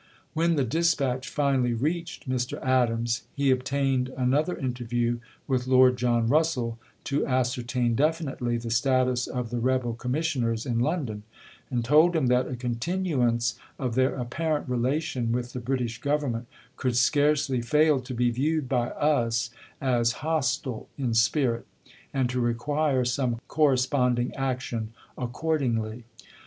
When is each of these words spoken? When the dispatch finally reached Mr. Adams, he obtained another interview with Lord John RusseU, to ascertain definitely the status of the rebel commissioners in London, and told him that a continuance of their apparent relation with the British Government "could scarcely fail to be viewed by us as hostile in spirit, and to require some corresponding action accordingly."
When 0.33 0.55
the 0.55 0.63
dispatch 0.63 1.29
finally 1.29 1.73
reached 1.75 2.27
Mr. 2.27 2.59
Adams, 2.63 3.21
he 3.35 3.51
obtained 3.51 4.09
another 4.17 4.57
interview 4.57 5.19
with 5.47 5.67
Lord 5.67 5.95
John 5.95 6.27
RusseU, 6.27 6.77
to 7.03 7.27
ascertain 7.27 7.93
definitely 7.93 8.57
the 8.57 8.71
status 8.71 9.27
of 9.27 9.51
the 9.51 9.59
rebel 9.59 9.93
commissioners 9.93 10.65
in 10.65 10.79
London, 10.79 11.21
and 11.69 11.85
told 11.85 12.15
him 12.15 12.25
that 12.29 12.47
a 12.47 12.55
continuance 12.55 13.59
of 13.77 13.93
their 13.93 14.15
apparent 14.15 14.67
relation 14.67 15.31
with 15.31 15.53
the 15.53 15.59
British 15.59 16.01
Government 16.01 16.47
"could 16.77 16.97
scarcely 16.97 17.61
fail 17.61 17.99
to 18.01 18.15
be 18.15 18.31
viewed 18.31 18.67
by 18.67 18.87
us 18.93 19.51
as 19.79 20.13
hostile 20.25 20.89
in 20.97 21.13
spirit, 21.13 21.67
and 22.11 22.27
to 22.31 22.39
require 22.39 23.05
some 23.05 23.39
corresponding 23.47 24.33
action 24.33 24.93
accordingly." 25.15 26.05